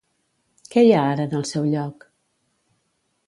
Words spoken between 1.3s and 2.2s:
el seu lloc?